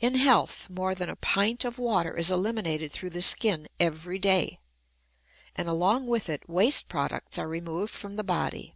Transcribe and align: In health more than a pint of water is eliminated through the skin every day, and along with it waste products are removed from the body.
In 0.00 0.16
health 0.16 0.68
more 0.68 0.92
than 0.92 1.08
a 1.08 1.14
pint 1.14 1.64
of 1.64 1.78
water 1.78 2.16
is 2.16 2.32
eliminated 2.32 2.90
through 2.90 3.10
the 3.10 3.22
skin 3.22 3.68
every 3.78 4.18
day, 4.18 4.58
and 5.54 5.68
along 5.68 6.08
with 6.08 6.28
it 6.28 6.48
waste 6.50 6.88
products 6.88 7.38
are 7.38 7.46
removed 7.46 7.94
from 7.94 8.16
the 8.16 8.24
body. 8.24 8.74